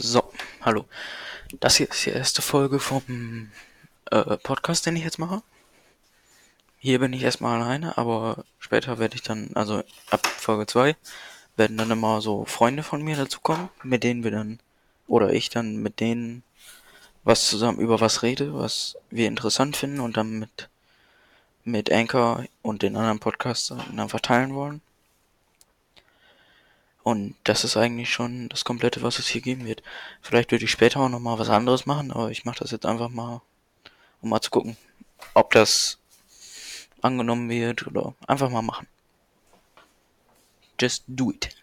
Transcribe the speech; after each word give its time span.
So, 0.00 0.22
hallo. 0.60 0.84
Das 1.58 1.74
hier 1.74 1.88
ist 1.90 2.06
die 2.06 2.10
erste 2.10 2.40
Folge 2.40 2.78
vom 2.78 3.50
äh, 4.12 4.36
Podcast, 4.36 4.86
den 4.86 4.94
ich 4.94 5.02
jetzt 5.02 5.18
mache. 5.18 5.42
Hier 6.78 7.00
bin 7.00 7.12
ich 7.12 7.24
erstmal 7.24 7.60
alleine, 7.60 7.98
aber 7.98 8.44
später 8.60 9.00
werde 9.00 9.16
ich 9.16 9.22
dann, 9.22 9.50
also 9.54 9.82
ab 10.10 10.24
Folge 10.24 10.66
2, 10.66 10.94
werden 11.56 11.76
dann 11.76 11.90
immer 11.90 12.20
so 12.20 12.44
Freunde 12.44 12.84
von 12.84 13.02
mir 13.02 13.16
dazukommen, 13.16 13.70
mit 13.82 14.04
denen 14.04 14.22
wir 14.22 14.30
dann, 14.30 14.60
oder 15.08 15.32
ich 15.32 15.50
dann 15.50 15.78
mit 15.78 15.98
denen 15.98 16.44
was 17.24 17.48
zusammen 17.48 17.80
über 17.80 18.00
was 18.00 18.22
rede, 18.22 18.54
was 18.54 18.96
wir 19.10 19.26
interessant 19.26 19.76
finden 19.76 19.98
und 19.98 20.16
dann 20.16 20.38
mit, 20.38 20.68
mit 21.64 21.90
Anchor 21.90 22.44
und 22.62 22.82
den 22.82 22.94
anderen 22.94 23.18
Podcasts 23.18 23.74
dann 23.96 24.08
verteilen 24.08 24.54
wollen. 24.54 24.80
Und 27.08 27.36
das 27.44 27.64
ist 27.64 27.78
eigentlich 27.78 28.12
schon 28.12 28.50
das 28.50 28.66
Komplette, 28.66 29.00
was 29.00 29.18
es 29.18 29.28
hier 29.28 29.40
geben 29.40 29.64
wird. 29.64 29.82
Vielleicht 30.20 30.52
würde 30.52 30.66
ich 30.66 30.70
später 30.70 31.00
auch 31.00 31.08
nochmal 31.08 31.38
was 31.38 31.48
anderes 31.48 31.86
machen, 31.86 32.12
aber 32.12 32.30
ich 32.30 32.44
mache 32.44 32.58
das 32.58 32.70
jetzt 32.70 32.84
einfach 32.84 33.08
mal, 33.08 33.40
um 34.20 34.28
mal 34.28 34.42
zu 34.42 34.50
gucken, 34.50 34.76
ob 35.32 35.50
das 35.52 35.96
angenommen 37.00 37.48
wird 37.48 37.86
oder 37.86 38.14
einfach 38.26 38.50
mal 38.50 38.60
machen. 38.60 38.86
Just 40.78 41.04
do 41.06 41.30
it. 41.30 41.56